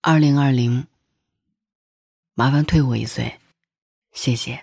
[0.00, 0.86] 二零二零，
[2.34, 3.34] 麻烦退我一岁，
[4.12, 4.62] 谢谢。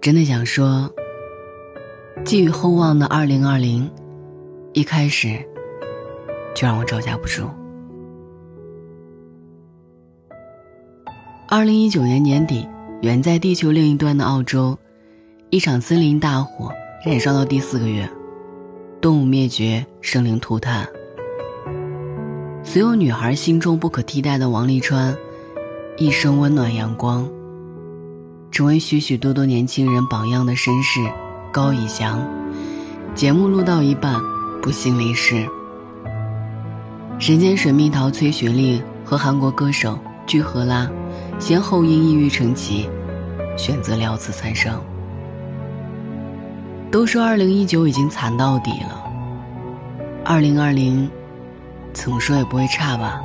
[0.00, 0.90] 真的想说，
[2.24, 3.88] 寄予厚望的二零二零，
[4.72, 5.46] 一开始
[6.54, 7.50] 就让我招架不住。
[11.48, 12.66] 二零一九年年底，
[13.02, 14.78] 远在地球另一端的澳洲，
[15.48, 16.70] 一场森林大火
[17.02, 18.06] 燃烧到第四个月，
[19.00, 20.86] 动物灭绝，生灵涂炭。
[22.62, 25.16] 所有女孩心中不可替代的王沥川，
[25.96, 27.26] 一生温暖阳光。
[28.50, 31.00] 成为许许多多年轻人榜样的绅士
[31.50, 32.22] 高以翔，
[33.14, 34.20] 节目录到一半
[34.60, 35.46] 不幸离世。
[37.18, 39.98] 人间水蜜桃崔雪莉和韩国歌手
[40.30, 40.88] 具荷拉，
[41.40, 42.88] 先后因抑郁成疾，
[43.56, 44.80] 选择了此三生。
[46.88, 49.02] 都说二零一九已经惨到底了，
[50.24, 51.10] 二零二零，
[51.92, 53.20] 怎么说也不会差吧？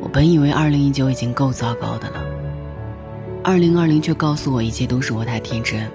[0.00, 2.20] 我本以为二零一九已经够糟糕的了。
[3.44, 5.88] 二零二零却告诉我，一切都是我太天真。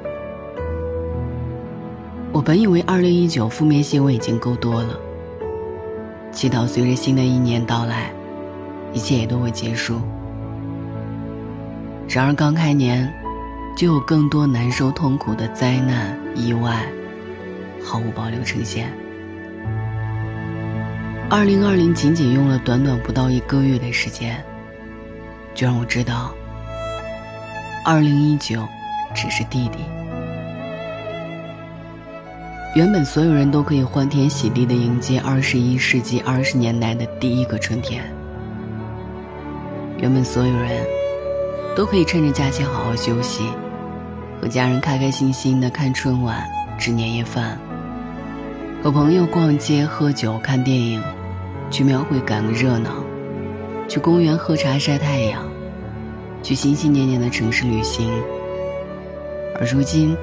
[2.31, 4.98] 我本以为二零一九负面新闻已经够多了，
[6.31, 8.09] 祈祷随着新的一年到来，
[8.94, 10.02] 一切也都会结束。
[12.09, 13.14] 然而刚开年，
[13.78, 16.86] 就有更多难受痛苦的灾难意外，
[17.84, 18.92] 毫无保留呈现。
[21.30, 24.44] 二零二零仅仅用了短短不到一个月的时间，
[25.56, 26.34] 就让我知道。
[27.86, 28.67] 二零一九，
[29.16, 29.80] 只是弟弟。
[32.75, 38.03] 原本所有人都可以欢天喜地的迎接二十一世纪二十年代的第一个春天。
[40.02, 40.84] 原本所有人
[41.76, 43.46] 都可以趁着假期好好休息，
[44.42, 46.44] 和家人开开心心的看春晚、
[46.80, 47.58] 吃年夜饭，
[48.84, 51.02] 和朋友逛街、喝酒、看电影，
[51.70, 52.90] 去庙会赶个热闹，
[53.88, 55.44] 去公园喝茶晒太阳。
[56.44, 58.12] 去心心念念的城市旅行，
[59.59, 60.18] 而如今，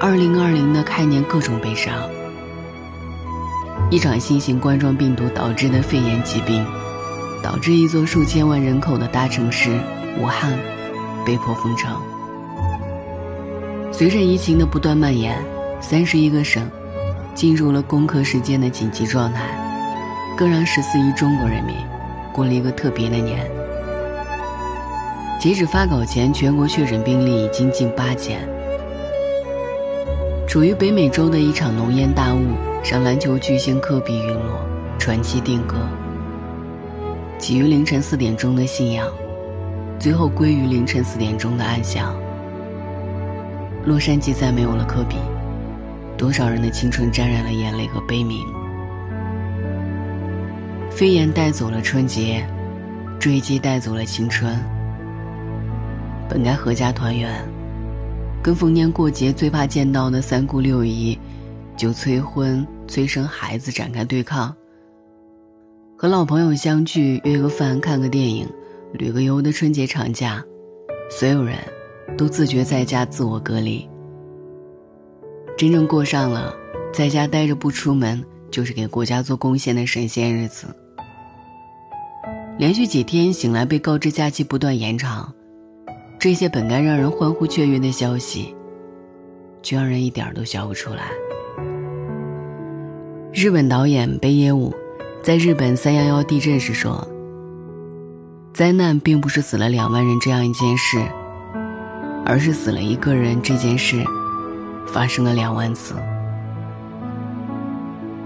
[0.00, 1.92] 二零二零的开年各种悲伤。
[3.90, 6.64] 一场新型冠状病毒导致的肺炎疾病，
[7.48, 9.70] 导致一座数千万人口的大城市
[10.20, 10.52] 武汉
[11.24, 11.98] 被迫封城。
[13.90, 15.42] 随着疫情的不断蔓延，
[15.80, 16.70] 三十一个省
[17.34, 19.46] 进入了攻克时间的紧急状态，
[20.36, 21.74] 更让十四亿中国人民
[22.34, 23.50] 过了一个特别的年。
[25.40, 28.46] 截止发稿前，全国确诊病例已经近八千。
[30.46, 32.42] 处于北美洲的一场浓烟大雾，
[32.84, 34.60] 让篮球巨星科比陨落，
[34.98, 35.76] 传奇定格。
[37.38, 39.06] 起于凌晨四点钟的信仰，
[39.98, 42.14] 最后归于凌晨四点钟的暗响。
[43.84, 45.16] 洛杉矶再没有了科比，
[46.16, 48.44] 多少人的青春沾染了眼泪和悲鸣。
[50.90, 52.44] 飞檐带走了春节，
[53.20, 54.58] 坠机带走了青春。
[56.28, 57.32] 本该阖家团圆，
[58.42, 61.16] 跟逢年过节最怕见到的三姑六姨，
[61.76, 64.54] 就催婚催生孩子展开对抗。
[66.00, 68.48] 和老朋友相聚约个饭看个电影，
[68.92, 70.40] 旅个游的春节长假，
[71.10, 71.58] 所有人
[72.16, 73.84] 都自觉在家自我隔离。
[75.56, 76.54] 真正过上了
[76.92, 80.68] 在家待着不出门就是给国家做贡献的神仙日子。
[82.56, 85.34] 连续几天醒来被告知假期不断延长。
[86.16, 88.54] 这些本该让人欢呼雀跃的消息，
[89.64, 91.08] 却让人一点都笑不出来。
[93.32, 94.72] 日本导演北野武
[95.22, 97.06] 在日本三幺幺地震时说
[98.54, 100.98] ：“灾难并不是死了两万人这样一件事，
[102.24, 104.02] 而是死了一个人这件事
[104.86, 105.94] 发生了两万次。”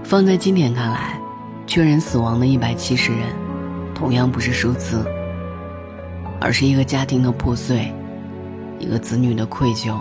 [0.03, 1.19] 放在今天看来，
[1.65, 3.21] 确认死亡的一百七十人，
[3.93, 5.05] 同样不是数字。
[6.39, 7.89] 而是一个家庭的破碎，
[8.77, 9.97] 一个子女的愧疚，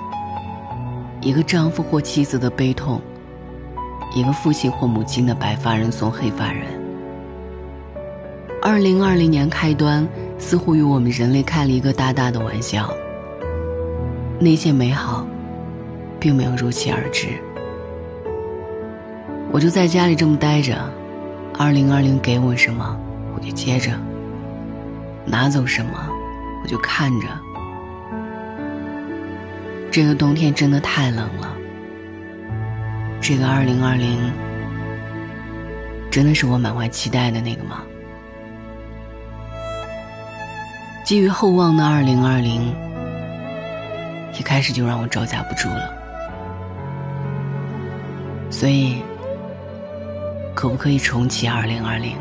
[1.20, 3.00] 一个丈夫或妻子的悲痛，
[4.12, 6.81] 一个父亲或母亲的白发人送黑发人。
[8.64, 10.06] 二零二零年开端
[10.38, 12.94] 似乎与我们人类开了一个大大的玩笑。
[14.38, 15.26] 那些美好，
[16.20, 17.26] 并没有如期而至。
[19.50, 20.78] 我就在家里这么待着，
[21.58, 22.96] 二零二零给我什么，
[23.34, 23.94] 我就接着；
[25.26, 25.92] 拿走什么。
[26.62, 27.26] 我就看着，
[29.90, 31.52] 这个冬天真的太冷了。
[33.20, 34.32] 这个二零二零，
[36.08, 37.82] 真的是我满怀期待的那个吗？
[41.12, 42.74] 寄予厚望的二零二零，
[44.32, 45.92] 一开始就让我招架不住了。
[48.48, 49.02] 所以，
[50.54, 52.16] 可不可以重启二零二零？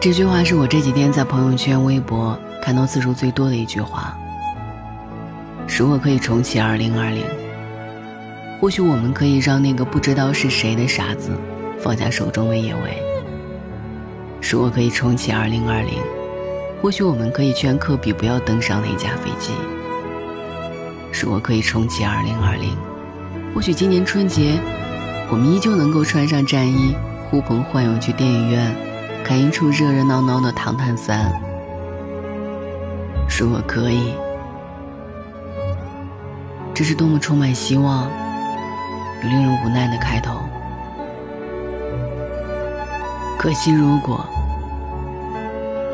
[0.00, 4.16] 这句话是我这几天在朋友圈、微博看到次数最多的一句话。
[5.68, 7.26] 如果可以重启二零二零，
[8.58, 11.38] 或许我们可以让那个不知道是谁的傻子
[11.78, 13.05] 放下手中的野味。
[14.48, 15.98] 如果可以重启二零二零，
[16.80, 19.50] 或许我们可以劝科比不要登上那架飞机。
[21.12, 22.76] 如果可以重启二零二零，
[23.52, 24.60] 或许今年春节，
[25.30, 26.94] 我们依旧能够穿上战衣，
[27.28, 28.72] 呼朋唤友去电影院。
[29.24, 31.32] 看一出热热闹闹的《唐探三》，
[33.40, 34.14] 如果可以，
[36.72, 38.08] 这是多么充满希望
[39.24, 40.38] 又令人无奈的开头。
[43.36, 44.24] 可惜，如果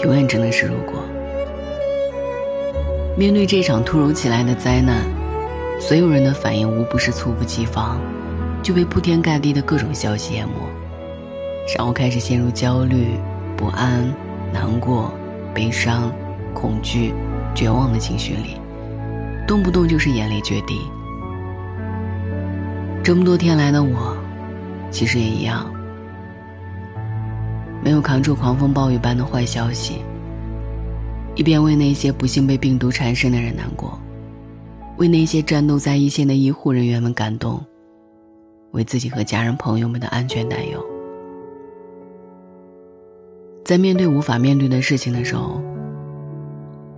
[0.02, 1.00] 永远真的是如果，
[3.16, 4.96] 面对这场突如其来的灾难，
[5.80, 8.00] 所有人的反应无不是猝不及防，
[8.62, 10.54] 就被铺天盖地的各种消息淹没。
[11.78, 13.16] 让我开始陷入焦虑、
[13.56, 14.12] 不安、
[14.52, 15.14] 难过、
[15.54, 16.12] 悲伤、
[16.52, 17.14] 恐惧、
[17.54, 18.56] 绝望的情绪里，
[19.46, 20.80] 动不动就是眼泪决堤。
[23.04, 24.16] 这么多天来的我，
[24.90, 25.72] 其实也一样，
[27.82, 29.96] 没有扛住狂风暴雨般的坏消息，
[31.34, 33.98] 一边为那些不幸被病毒缠身的人难过，
[34.98, 37.60] 为那些战斗在一线的医护人员们感动，
[38.70, 40.80] 为自己和家人朋友们的安全担忧。
[43.64, 45.60] 在面对无法面对的事情的时候，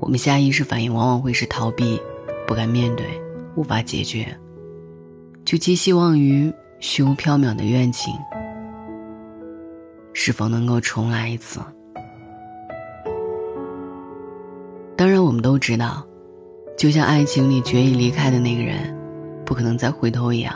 [0.01, 1.99] 我们下意识反应往往会是逃避、
[2.47, 3.07] 不敢面对、
[3.55, 4.27] 无法解决，
[5.47, 8.13] 就寄希望于虚无缥缈的愿景
[10.15, 11.61] 是否能够重来一次。
[14.97, 16.03] 当然，我们都知道，
[16.79, 18.97] 就像爱情里决意离开的那个人，
[19.45, 20.55] 不可能再回头一样，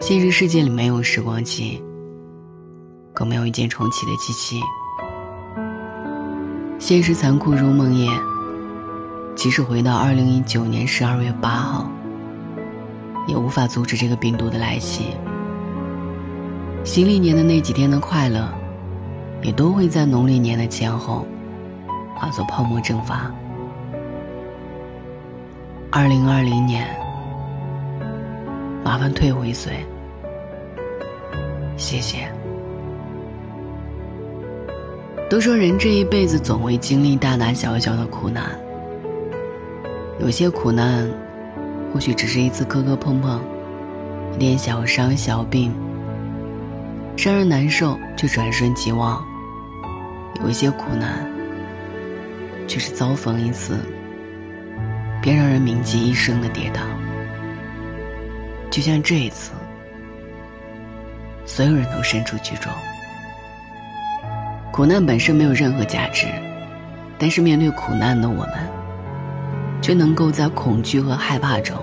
[0.00, 1.80] 现实世界里没有时光机。
[3.14, 4.60] 更没有一键重启的机器。
[6.78, 8.08] 现实残酷如梦魇，
[9.34, 11.90] 即使回到二零一九年十二月八号，
[13.26, 15.16] 也无法阻止这个病毒的来袭。
[16.88, 18.48] 新历年的那几天的快乐，
[19.42, 21.26] 也都会在农历年的前后，
[22.16, 23.30] 化作泡沫蒸发。
[25.90, 26.88] 二零二零年，
[28.82, 29.84] 麻烦退回岁，
[31.76, 32.26] 谢谢。
[35.28, 38.58] 都说人这一辈子总会经历大大小小的苦难，
[40.18, 41.06] 有些苦难
[41.92, 43.38] 或许只是一次磕磕碰碰，
[44.34, 45.70] 一点小伤小病，
[47.26, 49.20] 让人难受却转瞬即忘；
[50.40, 51.28] 有一些苦难
[52.68, 53.76] 却是遭逢一次，
[55.20, 56.78] 便让人铭记一生的跌宕。
[58.70, 59.50] 就像这一次，
[61.44, 62.72] 所有人都身处其中。
[64.72, 66.26] 苦难本身没有任何价值，
[67.18, 68.54] 但是面对苦难的我们，
[69.82, 71.76] 却能够在恐惧和害怕中，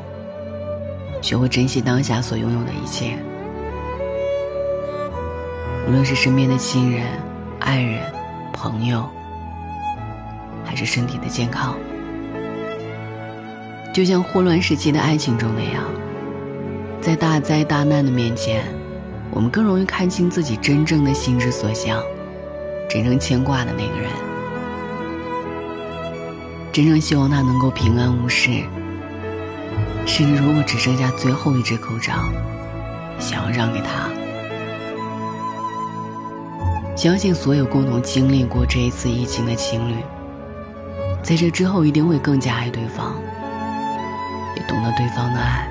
[1.22, 3.18] 学会珍惜当下所拥有的一切。
[5.88, 7.06] 无论是身边的亲人、
[7.60, 8.02] 爱人、
[8.52, 9.08] 朋友，
[10.64, 11.76] 还是身体的健康，
[13.94, 15.84] 就像霍乱时期的爱情中那样，
[17.02, 18.64] 在大灾大难的面前，
[19.30, 22.02] 我们更容易看清自己真正的心之所向。
[22.90, 24.10] 真正牵挂的那个人，
[26.72, 28.50] 真正希望他能够平安无事。
[30.06, 32.14] 甚至如果只剩下最后一只口罩，
[33.20, 34.10] 想要让给他。
[36.96, 39.96] 相信所有共同经历过这一次疫情的情侣，
[41.22, 43.14] 在这之后一定会更加爱对方，
[44.56, 45.70] 也懂得对方的爱。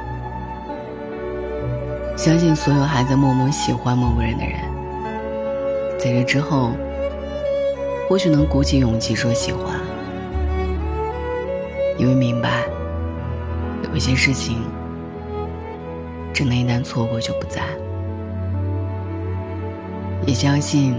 [2.17, 4.59] 相信所有还在默默喜欢某个人的人，
[5.99, 6.71] 在这之后。
[8.07, 9.81] 或许能鼓起勇气说喜欢，
[11.97, 12.65] 因为明白，
[13.83, 14.59] 有一些事情，
[16.35, 17.63] 真的一旦错过就不在。
[20.27, 20.95] 也相信，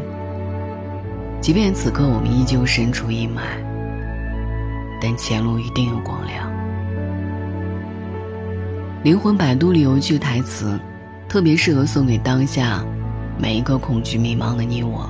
[1.45, 3.41] 即便此刻我们依旧身处阴霾，
[4.99, 6.51] 但前路一定有光亮。
[9.03, 10.79] 灵魂摆渡里有一句台词，
[11.29, 12.83] 特别适合送给当下
[13.37, 15.07] 每一个恐惧迷茫的你我。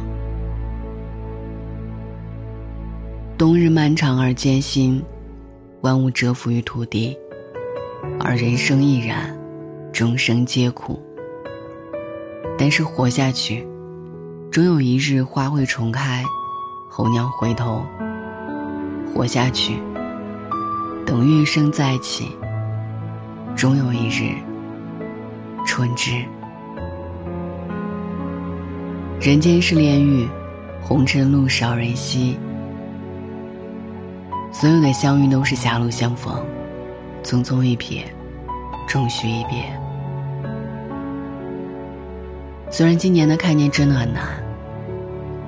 [3.37, 5.01] 冬日漫长而艰辛，
[5.83, 7.17] 万物蛰伏于土地，
[8.19, 9.33] 而人生亦然，
[9.93, 11.01] 终生皆苦。
[12.57, 13.65] 但是活下去，
[14.55, 16.23] 终有一日花会重开，
[16.87, 17.85] 候鸟回头。
[19.13, 19.81] 活下去，
[21.05, 22.37] 等月生再起，
[23.53, 24.31] 终有一日
[25.65, 26.23] 春至。
[29.19, 30.25] 人间是炼狱，
[30.81, 32.39] 红尘路少人稀。
[34.53, 36.41] 所有的相遇都是狭路相逢，
[37.25, 38.03] 匆匆一瞥，
[38.87, 39.65] 终须一别。
[42.71, 44.23] 虽然今年的看见真的很难，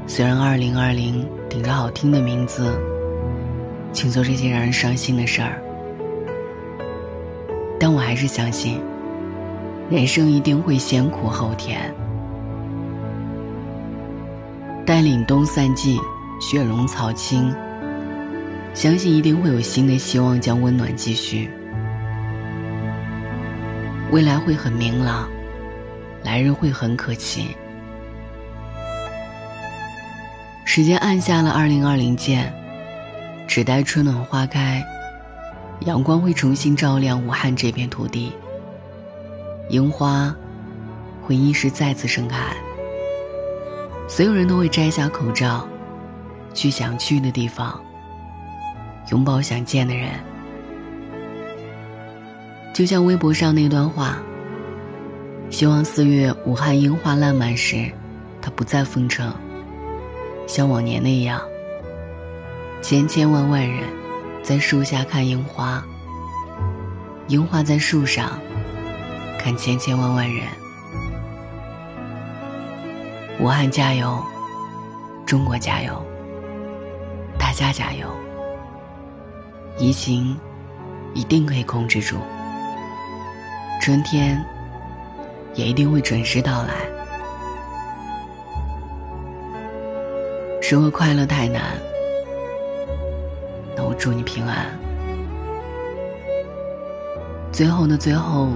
[0.10, 2.74] 虽然二零二零顶着好听的名字，
[3.92, 5.62] 请做这些让人伤心的事儿，
[7.78, 8.82] 但我还是相信，
[9.90, 11.94] 人生一定会先苦后甜。
[14.86, 16.00] 待凛冬散尽，
[16.40, 17.54] 雪融草青，
[18.74, 21.50] 相信一定会有新的希望将温暖继续。
[24.10, 25.28] 未来会很明朗。
[26.24, 27.56] 来日会很可期。
[30.78, 32.54] 时间按下了二零二零键，
[33.48, 34.86] 只待春暖花开，
[35.88, 38.32] 阳光会重新照亮武汉这片土地。
[39.70, 40.32] 樱花
[41.24, 42.56] 会一时再次盛开，
[44.08, 45.68] 所有人都会摘下口罩，
[46.54, 47.82] 去想去的地方，
[49.10, 50.12] 拥抱想见的人。
[52.72, 54.20] 就像微博上那段话。
[55.50, 57.92] 希望四月武汉樱花烂漫时，
[58.40, 59.34] 它不再封城。
[60.58, 61.40] 像往年那样，
[62.82, 63.84] 千千万万人
[64.42, 65.86] 在树下看樱花，
[67.28, 68.40] 樱花在树上
[69.38, 70.48] 看千千万万人。
[73.40, 74.20] 武汉加油，
[75.28, 76.04] 中国加油，
[77.38, 78.08] 大家加油！
[79.78, 80.36] 疫情
[81.14, 82.16] 一定可以控制住，
[83.80, 84.44] 春天。
[85.54, 86.97] 也一定会准时到来。
[90.70, 91.82] 生活快乐太难，
[93.74, 94.68] 那我祝你平安。
[97.54, 98.50] 最后的最后，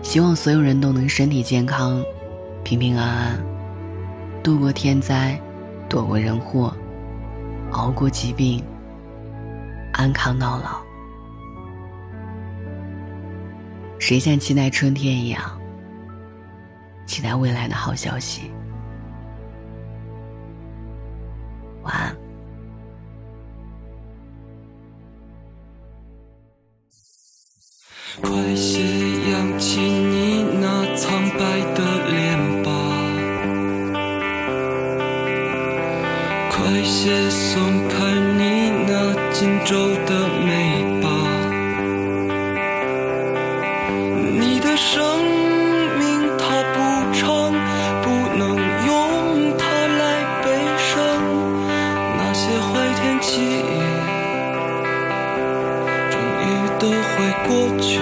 [0.00, 2.02] 希望所有人都能身体健康，
[2.64, 3.38] 平平安安，
[4.42, 5.38] 度过天灾，
[5.90, 6.74] 躲过人祸，
[7.72, 8.64] 熬过疾病，
[9.92, 10.80] 安康到老。
[13.98, 15.42] 谁像期待春天一样？
[17.04, 18.50] 期待未来的好消息。
[28.20, 28.80] 快些
[29.30, 31.44] 扬起你那苍白
[31.74, 32.68] 的脸吧。
[36.50, 37.94] 快些松开
[38.36, 40.48] 你那紧皱的眉
[41.00, 41.06] 吧。
[44.40, 44.96] 你的生
[45.98, 46.42] 命它
[46.74, 46.76] 不
[47.14, 47.52] 长
[48.02, 48.06] 不
[48.36, 48.56] 能
[48.86, 49.64] 用它
[50.00, 50.02] 来
[50.42, 50.46] 悲
[50.76, 50.88] 伤。
[52.16, 52.68] 那些坏
[53.00, 53.62] 天气
[56.10, 56.46] 终于
[56.78, 57.48] 都会过
[57.80, 57.97] 去。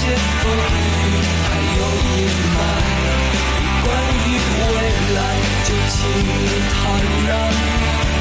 [0.00, 0.56] 些风雨
[1.44, 2.24] 还有阴
[2.56, 2.58] 霾
[3.84, 3.86] 关
[4.24, 4.76] 于未
[5.14, 5.18] 来
[5.62, 6.28] 就请你
[6.72, 6.74] 坦
[7.28, 7.30] 然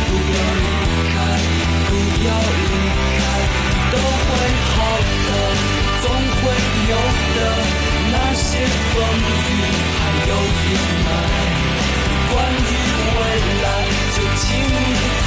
[0.06, 0.68] 不要离
[1.08, 1.16] 开
[1.88, 1.90] 不
[2.26, 2.72] 要离
[3.16, 3.22] 开
[3.92, 4.28] 都会
[4.68, 4.76] 好
[5.26, 5.30] 的
[6.02, 6.44] 总会
[6.90, 6.94] 有
[7.36, 7.40] 的
[8.12, 8.50] 那些
[8.92, 10.32] 风雨还有
[10.66, 10.68] 阴
[11.06, 11.08] 霾
[12.30, 12.70] 关于
[13.16, 13.24] 未
[13.64, 13.68] 来
[14.16, 15.19] 就请你